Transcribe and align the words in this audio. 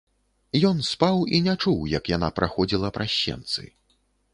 Ён 0.69 0.79
спаў 0.91 1.21
і 1.37 1.43
не 1.49 1.55
чуў, 1.63 1.79
як 1.97 2.03
яна 2.15 2.33
праходзіла 2.41 2.87
праз 2.97 3.11
сенцы. 3.23 3.73